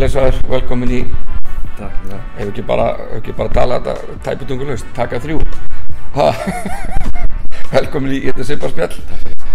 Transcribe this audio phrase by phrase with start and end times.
[0.00, 0.98] Jói, blessaður, velkomin í
[1.76, 2.20] Takk fyrir það.
[2.40, 5.42] ef ekki bara, ef ekki bara tala þetta tæputungulust, taka þrjú
[7.74, 8.96] velkomin í þetta Sipar spjall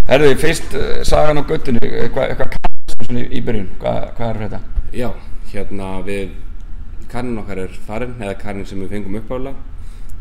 [0.06, 4.28] Herðu, fyrst uh, sagan á göttinu eitthvað eitthva kannast svona í, í byrjun hvað, hvað
[4.28, 4.60] er þetta?
[4.94, 5.08] Já,
[5.50, 6.38] hérna við,
[7.10, 9.56] kannin okkar er farin, eða kannin sem við fengum uppála.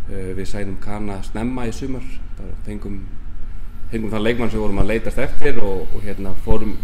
[0.09, 3.03] Uh, við sænum kanna snemma í sumar, bara fengum,
[3.91, 6.75] fengum þann leikmann sem vorum að leitast eftir og, og hérna fórum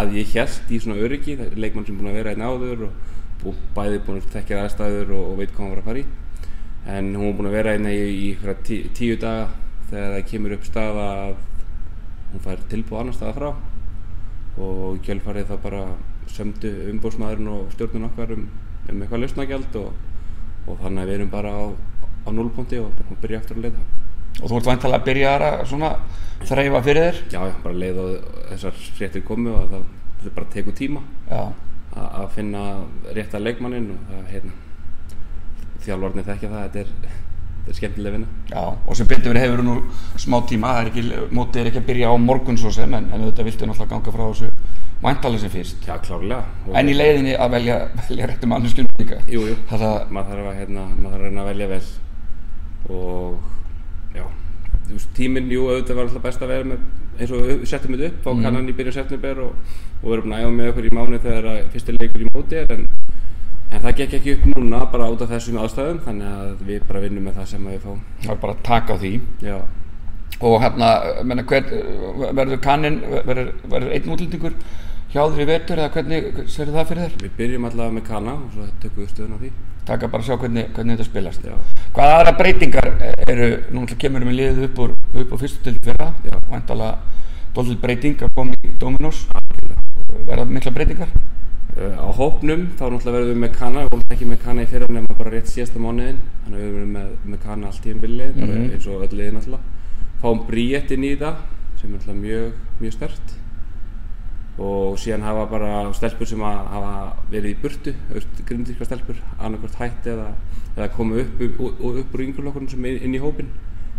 [0.00, 2.86] að ég hjælt í svona öryggi, það er leikmann sem búinn að vera einn áður
[2.88, 6.02] og, og bæði búinn að tekja aðstæður og, og veit hvað hann var að fara
[6.02, 6.06] í.
[6.88, 9.48] En hún var búinn að vera einna í, í einhverja tí, tíu daga
[9.90, 11.36] þegar það kemur upp staða að
[12.32, 13.50] hún fær tilbúð annar staða frá
[14.58, 15.84] og í kjölfarið það bara
[16.32, 18.48] sömdu umbóðsmaðurinn og stjórnun okkar um,
[18.88, 19.94] um eitthvað lausnagjald og,
[20.82, 21.64] þannig að við erum bara á,
[22.26, 24.07] á núlpunkti og og byrja aftur að leita.
[24.38, 25.92] Og þú ert vantalega að byrja að svona
[26.48, 28.10] þreifa fyrir þér Já, bara leið og
[28.52, 29.86] þessar fréttir komu og það,
[30.22, 31.02] það bara tekur tíma
[31.98, 32.64] að finna
[33.16, 34.52] rétta leikmannin og það, hérna,
[35.82, 38.28] þjálfarnir þekkja það, þetta er, þetta er skemmtileg vinna.
[38.52, 39.74] já, og sem betur verið hefur nú
[40.20, 43.08] smá tíma, það er ekki, mótið er ekki að byrja á morgun svo sem, en,
[43.14, 44.50] en þetta viltu náttúrulega ganga frá þessu
[45.02, 46.40] væntalega sem fyrst Já, klárlega.
[46.78, 47.76] En í leiðinni að velja,
[48.08, 49.58] velja réttu manneskjum líka Jú, jú.
[49.70, 51.84] maður þarf að, hérna, maður þarf að velja vel
[52.88, 53.54] og
[54.14, 54.24] já,
[54.88, 56.78] þú veist, tíminn, jú, auðvitað var alltaf best að vera með,
[57.18, 58.42] eins og við settum þetta upp, fá Mhm.
[58.42, 59.52] kannan í byrjun september og,
[60.02, 62.56] og erum búin að æfa með okkur í mánu þegar að fyrsti leikur í móti
[62.62, 62.86] er en,
[63.72, 67.00] en það gekk ekki upp núna bara út af þessum aðstæðum þannig að við bara
[67.04, 68.00] vinnum með það sem við fáum.
[68.22, 69.56] það er bara að taka á því Já,
[70.40, 70.88] og hérna,
[71.24, 71.64] menna, hver,
[72.38, 74.54] verður kannin, verður, verður einn útlendingur
[75.12, 77.14] hjá þér í vetur eða hvernig serðu það fyrir þér?
[77.24, 79.50] við byrjum allavega með kanna og svo tökum við stöðun á því.
[79.88, 81.44] Taka bara að sjá hvernig, hvernig þetta spilast.
[81.48, 81.54] Já.
[81.96, 82.88] Hvað aðra breytingar
[83.32, 86.36] eru, nú ætla kemur við liðið upp úr, upp úr fyrstu til fyrra, Já.
[86.50, 86.98] væntalega
[87.56, 89.22] dóltil breyting að koma í Dominos,
[90.28, 91.08] verða mikla breytingar?
[91.78, 94.68] Uh, á hópnum þá náttúrulega verðum við með kanna, við vorum ekki með kanna í
[94.72, 98.00] fyrra nema bara rétt síðasta mánuðin þannig við verðum með, með kanna allt í um
[98.02, 98.64] billið Mhm.
[98.74, 99.62] eins og öll liðin náttúrulega
[100.22, 101.36] fáum bríett inn í það
[101.78, 103.36] sem er náttúrulega mjög, mjög stert
[104.58, 106.94] og síðan hafa bara stelpur sem hafa
[107.30, 107.94] verið í burtu
[108.48, 110.32] grindvíska stelpur, annarkvort hætt eða,
[110.74, 113.52] eða komið upp, upp, upp, úr yngurlokkurinn sem er inn í hópin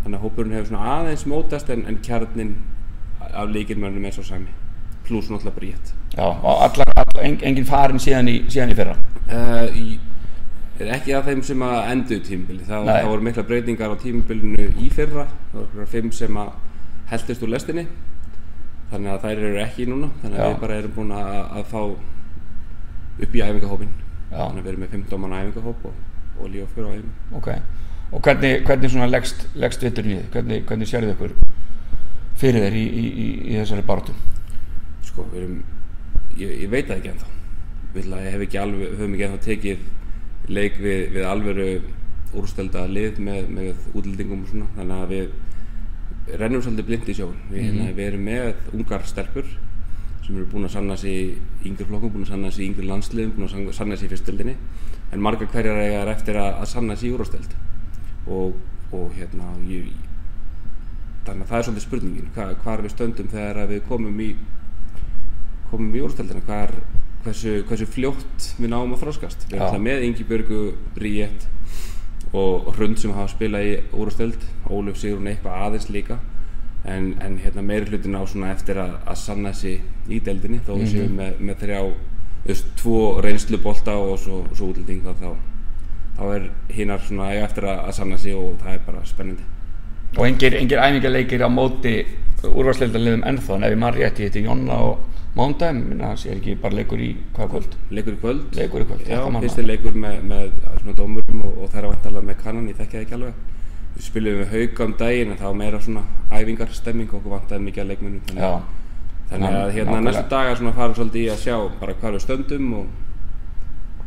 [0.04, 2.58] þannig að hópurinn hefur svona aðeins mótast en, en kjarnin
[3.30, 4.52] af leikirmönnum er svo sami
[5.08, 8.96] pluss náttúrulega bríett Já, og allar, allar en, engin farin síðan í, síðan í fyrra.
[9.30, 10.00] Uh, í,
[10.80, 12.94] ekki að þeim sem að endur tímubili, það, Nei.
[12.96, 16.52] það voru mikla breytingar á tímubilinu í fyrra, það voru einhverjar fimm sem að
[17.12, 17.86] heldist úr lestinni,
[18.92, 20.52] þannig að þær eru ekki núna, þannig að Já.
[20.54, 21.82] við bara erum búin að, að fá
[23.20, 23.92] upp í æfingahópin,
[24.30, 24.38] Já.
[24.40, 26.00] þannig að við erum með 15 manna æfingahóp og,
[26.40, 27.14] og lífa fyrir á æfingu.
[27.40, 27.50] Ok,
[28.10, 30.30] og hvernig, hvernig svona leggst, leggst veturinn í þið?
[30.36, 31.36] Hvernig, hvernig sérðu ykkur
[32.40, 34.16] fyrir þér í, í, í, í þessari baráttu?
[35.10, 35.62] Sko, við erum,
[36.40, 37.32] ég, ég veit það ekki ennþá,
[37.94, 39.88] ætla, ég hef ekki alveg, höfum ekki ennþá tekið
[40.50, 41.70] leik við, við alvöru
[42.40, 45.30] úrstelda lið með, með útlendingum og svona, þannig að við
[46.38, 47.36] rennum svolítið blind í sjóun.
[47.50, 49.48] Við, hérna, við erum með ungar stelpur
[50.26, 52.86] sem eru búin að sanna sig í yngri flokkum, búin að sanna sig í yngri
[52.86, 54.54] landsliðum, búin að sanna- sig í fyrstöldinni,
[55.12, 57.56] en margar hverjar þær eftir að, að sanna sig í úrstöld.
[58.30, 58.54] Og,
[58.94, 59.88] og hérna, ég,
[61.26, 64.30] þannig að það er svolítið spurningin, hva, hvar við stöndum þegar við komum í
[65.72, 66.76] komum í úrstöldina, hvar,
[67.26, 69.48] hversu, hversu fljótt við náum að þroskast.
[69.50, 70.62] Við erum alltaf með Ingi Björgu,
[70.96, 71.50] Bríett
[72.34, 76.20] og, Hrund sem hafa spilað í úrstöld, Óluf Sigrun eitthvað aðeins líka,
[76.86, 80.92] en, en hérna meiri hlutin á eftir að, að sanna sig í deildinni, þó við
[80.94, 81.82] séum með, með þrjá,
[82.46, 85.30] veist, tvo reynslubolta og svo, svo útlending þá, þá,
[86.20, 89.50] þá er hinnar eiga eftir að, að sanna sig og það er bara spennandi.
[90.18, 91.96] Og engir, engir æfingarleikir á móti
[92.48, 96.40] úrvarsleildarliðum ennþá, en ef ég maður rétt, ég heiti Jonna og Mándæm, minna hans er
[96.40, 97.76] ekki bara leikur í hvaða kvöld?
[97.94, 98.42] Leikur í kvöld.
[98.58, 99.68] Leikur í kvöld, Já, fyrsti maður.
[99.70, 100.48] leikur með, með
[100.82, 103.34] svona dómurum og, og það er vantalega með kannan, ég þekki það ekki alveg.
[103.96, 107.36] Við spilum við hauka um daginn en það var meira svona æfingar, stemming og okkur
[107.36, 108.22] vantaði mikið að leikmennum.
[108.30, 108.52] Þannig, Já,
[109.30, 112.74] þannig að hérna næstu dagar svona fara svolítið í að sjá bara hvar við stöndum
[112.80, 112.86] og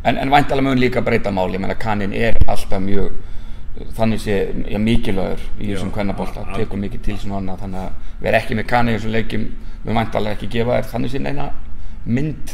[0.05, 3.13] en, en væntalega mun líka breyta máli, ég meina kannin er alltaf mjög,
[3.97, 4.39] þannig sé
[4.69, 8.59] ja, mikilvægur í þessum kvennabólta, tekur mikið til svona annað, þannig að við erum ekki
[8.59, 9.47] með kanni í þessum leikjum,
[9.85, 11.47] við væntalega ekki gefa þér þannig sé neina
[12.05, 12.53] mynd,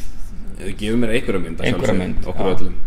[0.60, 2.78] við gefum mér einhverja mynd, Einhverja mynd, okkur öllum.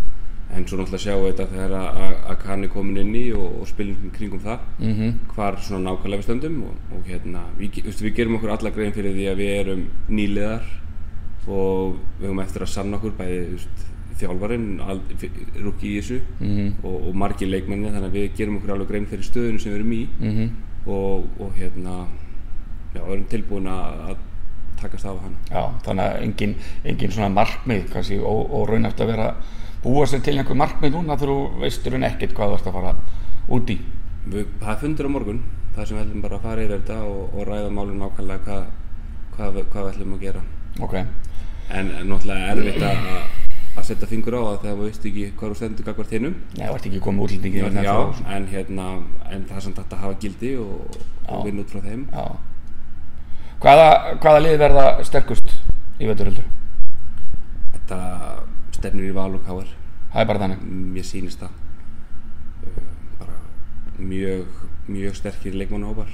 [0.51, 3.23] En svo náttúrulega sjáum við þetta þegar að, að, að kann er komin inn í
[3.31, 4.65] og, og spilum kringum það.
[4.83, 8.73] mm hvar svona nákvæmlega við stöndum og, og hérna, við, veistu, við gerum okkur alla
[8.75, 10.67] grein fyrir því að við erum nýliðar
[11.47, 13.87] og við höfum eftir að sanna okkur bæði veistu,
[14.21, 14.67] þjálfarinn,
[15.65, 16.73] rúki í þessu Mhm.
[16.83, 19.79] og, og margir leikmenni þannig að við gerum okkur alveg grein fyrir stöðinu sem við
[19.79, 20.49] erum í Mhm.
[20.87, 21.95] og, og hérna
[22.95, 24.15] já, við erum tilbúin að,
[24.81, 29.35] takast af hana Já, þannig að engin, engin svona markmið kannski raunæft að vera
[29.83, 32.73] búa sér til einhver markmið núna þegar þú veistur en ekkert hvað þú ert að
[32.73, 32.95] fara
[33.49, 33.77] út í
[34.31, 35.39] Við, það er fundur á morgun,
[35.75, 38.65] það sem við ætlum bara að fara yfir þetta og, og ræða málun nákvæmlega hvað,
[39.37, 40.41] hvað, hvað við ætlum að gera.
[40.81, 40.93] Ok,
[41.71, 42.97] En, en náttúrulega erfitt að
[43.91, 46.35] setja fingur á það þegar við veist ekki hvað þú stendur gagvart hinnum.
[46.57, 48.87] Nei, þú ert ekki komið þess að- en, hérna,
[49.31, 50.97] en það er samt að hafa gildi og,
[51.27, 52.07] og vinna út frá þeim.
[52.11, 52.25] Já
[53.61, 55.51] Hvaða, hvaða lið verða sterkust
[56.01, 56.47] í veturöldur?
[57.75, 57.99] Þetta
[58.73, 59.67] stefnir í val og káir.
[60.11, 60.63] Það er bara þannig
[60.95, 61.51] Mér sýnist það.
[62.65, 62.87] Uh,
[63.19, 63.37] bara
[64.01, 64.47] mjög,
[64.89, 66.09] mjög sterkir leikmannahópar.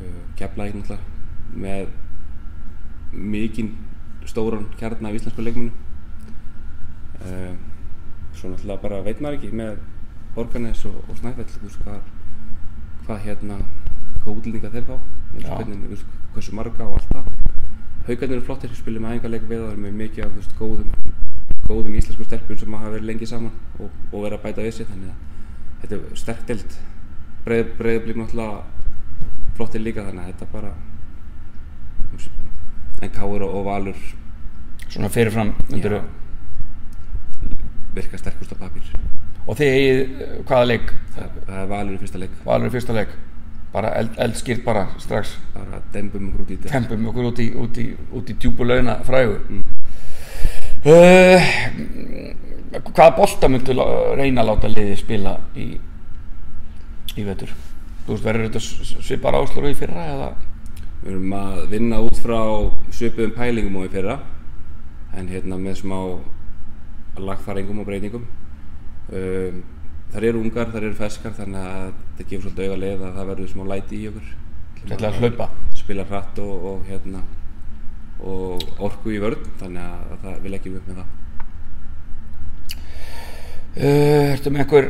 [0.00, 1.94] Uh, Keflaði náttúrulega með
[3.12, 3.70] mikinn
[4.26, 5.70] stóran kjarn af íslensku leikmannu.
[7.20, 7.54] Uh,
[8.36, 9.80] svo náttúrulega bara veit maður ekki með
[10.34, 12.00] Borgarnes og, og Snæfell hvað,
[13.06, 13.58] hvað hérna
[14.20, 14.96] hvað útlendinga þeir fá.
[15.40, 17.32] Hvernig, hversu marga og allt það.
[18.06, 20.92] Haugarnir eru flottir, spilum með æfingarleik við og erum með mikið af veist, góðum
[21.70, 24.88] góðum íslensku stelpum sem hafa verið lengi saman og, og verið að bæta við sig
[24.88, 26.78] þannig að þetta er sterk delt
[27.44, 28.62] breið, breiðablík náttúrulega
[29.58, 30.72] flottir líka þannig að þetta bara
[32.14, 32.40] veist,
[33.00, 34.02] en Káur og, og Valur
[34.90, 36.02] Svona fyrirfram myndir Já.
[37.94, 38.82] Virka sterkust á papír
[39.46, 40.92] Og þið eigið eh, hvaða leik?
[41.16, 43.14] það, er Valur í fyrsta leik Valur í fyrsta leik
[43.70, 47.78] Bara eld, eldskýrt bara strax bara dembum okkur út í Tempum okkur út í, út
[47.78, 47.86] í,
[48.18, 49.64] út í djúbu launa frægu Mm.
[50.88, 51.48] uh,
[52.90, 53.74] Hvaða bolta myndu
[54.16, 55.66] reyna að láta liði spila í,
[57.18, 57.50] í vetur?
[58.06, 60.28] Þú veist, verður þetta svipar áslur í fyrra eða?
[61.02, 62.38] Við erum að vinna út frá
[62.94, 64.16] svipuðum pælingum og í fyrra
[65.18, 65.98] en hérna með smá
[67.18, 68.26] lagfæringum og breytingum.
[69.10, 69.62] Um,
[70.12, 73.30] þar eru ungar, þar eru ferskar þannig að þetta gefur svolítið auga leið að það
[73.32, 74.32] verður smá læti í okkur.
[74.80, 75.48] Þetta ætla að hlaupa.
[75.80, 77.22] spila hratt og, og hérna
[78.20, 81.16] og orku í vörn þannig að það vil ekki upp með það.
[83.70, 84.88] Uh, Ertu með einhver,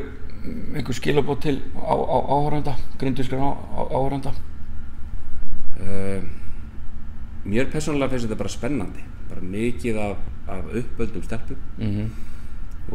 [0.75, 4.33] einhver skilabót til á, á, áhörenda, grindvískar á, á, áhörenda?
[5.81, 6.29] um,
[7.51, 9.05] Mér persónulega finnst þetta bara spennandi.
[9.31, 10.19] Bara mikið af,
[10.51, 12.09] af uppöldum stelpum Mm -hmm.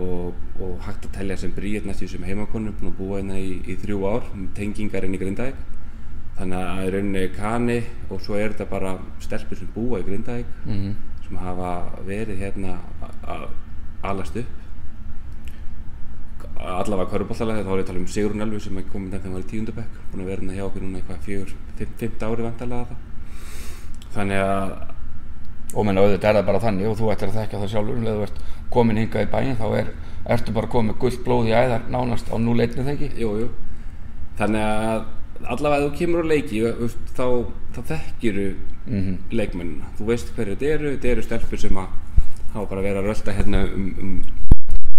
[0.02, 3.62] og, og hægt að telja sem bríet næstu sem heimakonu búin að búa hérna í,
[3.68, 4.24] í þrjú ár
[4.56, 5.56] tengingar inn í Grindavík
[6.38, 10.46] þannig að í rauninni kani og svo er þetta bara stelpur sem búa í Grindavík
[10.66, 10.96] Mhm.
[11.28, 12.78] sem hafa verið hérna
[13.28, 13.48] að
[14.04, 14.46] alast upp
[16.60, 19.34] allavega köruboltalega þá er ég að tala um Sigrun Elvi sem er komin þegar hann
[19.34, 22.44] var í tíundabekk búin að vera hérna hjá okkur núna eitthvað fjögur, fimm, fymta ári
[22.46, 22.98] vantarlega það
[24.16, 24.95] þannig að
[25.76, 28.06] Og menn auðvitað er það bara þannig og þú ættir að þekka það sjálfur um
[28.08, 28.38] leið þú ert
[28.72, 29.90] komin hingað í bæinn þá er,
[30.36, 33.10] ertu bara komið með gullt blóð í æðar nánast á núleitni þegar ekki?
[33.20, 33.50] Jú, jú.
[34.40, 35.04] Þannig að
[35.52, 36.62] allavega þú kemur á leiki
[37.18, 37.26] þá,
[37.76, 38.48] þá þekkiru
[38.86, 39.14] Mhm.
[39.34, 39.88] leikmennina.
[39.98, 41.88] Þú veist hverju þetta eru, þetta eru stelpur sem að
[42.54, 44.12] hafa bara verið að rölda hérna um, um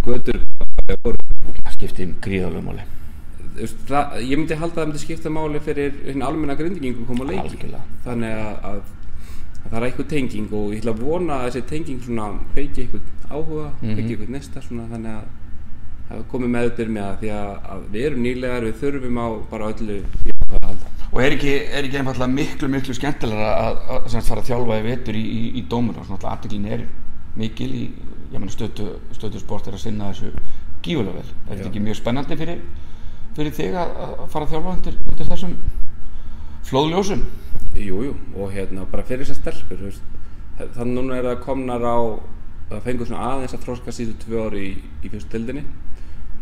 [0.05, 0.41] götur
[1.05, 1.17] voru,
[1.65, 2.83] Það skiptir gríðalög máli.
[3.55, 5.93] þú veist, það, ég myndi halda að það myndi skipta máli fyrir
[6.27, 7.47] almenna grindingingu að koma á leiki.
[7.55, 7.83] Algjörlega.
[8.05, 8.35] Þannig
[8.67, 8.83] að
[9.71, 13.03] það er eitthvað tenging og ég ætla að vona að þessi tenging svona feiki eitthvað
[13.31, 13.97] áhuga, mm Mhm.
[13.97, 15.25] feiki eitthvað nesta svona þannig að
[16.09, 19.71] það komi meðbyr með það því að, að við erum nýlegar, við þurfum á bara
[19.73, 19.97] öllu
[20.63, 20.85] að.
[21.13, 24.79] Og er ekki, er ekki einfallega miklu, miklu skemmtilega að, að, að fara að þjálfa
[24.79, 26.85] í vetur í, í, í dómur og svona aðdeglin er
[27.37, 27.85] mikil í,
[28.53, 28.87] stötu,
[29.17, 30.31] stötu sport er að sinna þessu
[30.83, 31.31] gífulega vel.
[31.49, 32.61] Er þetta ekki mjög spennandi fyrir,
[33.37, 35.57] fyrir þig að, að fara að þjálfa undir, undir þessum
[36.67, 37.23] flóðljósum?
[37.77, 40.07] Jú, jú, og hérna bara fyrir þessar stelpur, þú veist,
[40.79, 41.99] þannig núna er það komnar á,
[42.71, 44.71] það fengur svona aðeins að þroska síðu tvö ári í,
[45.05, 45.67] í fyrstu dildinni.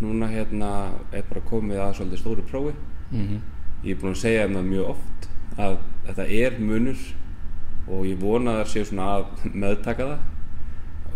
[0.01, 0.71] Núna hérna
[1.15, 2.75] er bara komið að svolítið stóru prófi.
[3.11, 3.27] Mm
[3.85, 5.27] Ég er búinn að segja þeim það mjög oft
[5.61, 5.75] að
[6.07, 7.01] þetta er munur
[7.85, 10.23] og ég vona það séu svona að meðtaka það.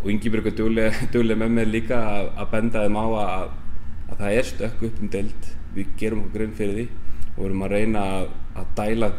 [0.03, 3.49] Og dugleg, dugleg með mér líka að, að benda þeim á að,
[4.11, 5.49] að það er stökk upp um deild.
[5.75, 6.87] Við gerum okkur grunn fyrir því
[7.39, 8.29] og við erum að reyna að,
[8.61, 9.11] að dæla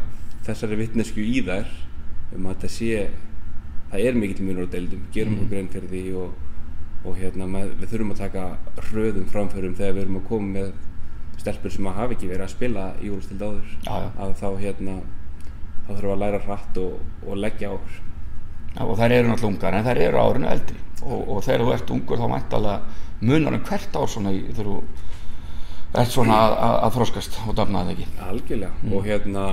[0.46, 1.70] þessari vitnesku í þær
[2.36, 3.08] um að þetta sé,
[3.90, 6.36] það er mikill munur á deildum, gerum okkur grunn fyrir því og,
[7.04, 8.44] og hérna, með, við þurfum að taka
[8.90, 10.70] hröðum framförum þegar við erum að koma með
[11.40, 13.74] stelpur sem að hafa ekki verið að spila í úrstild áður.
[13.86, 14.08] Já, já.
[14.20, 17.98] að þá hérna þá þurfum við að læra hratt og, og leggja á okkur
[18.70, 20.76] Já, og þær eru náttúrulega ungar en þær eru árinu eldri.
[21.00, 24.76] Og, og þegar þú ert ungur þá mæntalega munar um hvert ár svona í, þú
[25.98, 28.06] ert svona að, að, að þroskast og dafna það ekki.
[28.28, 28.70] Algjörlega.
[28.94, 29.46] Og hérna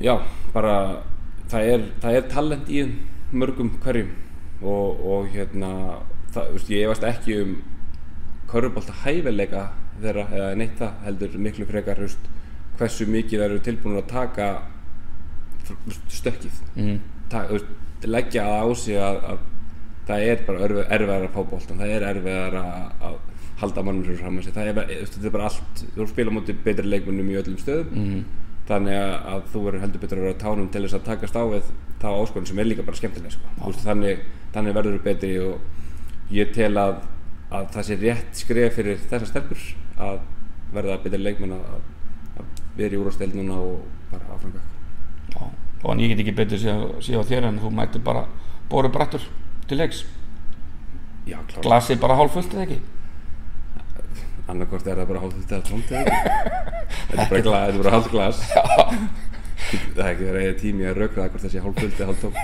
[0.00, 0.14] já,
[0.54, 0.74] bara
[1.50, 2.82] það er, það er talent í
[3.34, 4.10] mörgum hverjum
[4.62, 5.70] og, og hérna
[6.34, 7.54] það, veist, ég efast ekki um
[8.50, 9.68] körfubólta hæfileika
[10.02, 12.30] þeirra eða neitt það heldur miklu frekar veist,
[12.78, 14.48] hversu mikið þær eru tilbúin að taka
[16.12, 16.96] stökkið mm.
[17.32, 17.68] Ta, veist,
[18.04, 19.44] leggja það á sig að, að
[20.08, 23.14] það er bara erfi- erfiðara að fá boltan það er erfiðara að, að
[23.62, 23.84] halda
[24.20, 26.90] fram að sig það er, bara- veist, þetta er bara allt þú spila mútið betri
[26.90, 28.24] leikmennum í öllum stöðum Mm.
[28.68, 31.72] Þannig að, þú verður heldur betur að vera tánum til þess að takast á við
[32.00, 33.50] þá áskorun sem er líka bara skemmtileg sko.
[33.60, 34.22] Veist, þannig,
[34.54, 36.94] þannig verður þú betri og ég tel að,
[37.50, 39.66] að það sé rétt skref fyrir þessar stelpur
[40.08, 40.22] að
[40.74, 41.76] verða betri leikmenn að,
[42.40, 44.72] að vera í úrvasteld núna og bara áframgökk
[45.34, 45.44] Já,
[45.84, 48.26] og en ég get ekki betur á þér en þú mætir bara
[48.70, 49.24] bóru brattur
[49.68, 50.04] til leiks.
[51.28, 52.80] Já, glasið bara hálf fullt eða ekki?
[54.44, 56.62] Annarkort er það bara hálft þetta tómt eða ekki
[57.10, 58.44] þetta er bara, bara hálft glas.
[59.94, 62.24] Það er ekki verið tími að rökra það hvort það sé hálft fullt eða hálft
[62.24, 62.38] tómt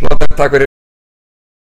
[0.00, 0.73] Flott, takk fyrir